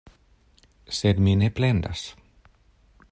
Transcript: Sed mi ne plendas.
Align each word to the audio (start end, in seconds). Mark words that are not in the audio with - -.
Sed 0.99 1.21
mi 1.27 1.35
ne 1.43 1.51
plendas. 1.61 2.07